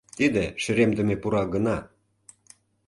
Тиде 0.17 0.43
шеремдыме 0.61 1.15
пура 1.21 1.43
гына. 1.53 1.77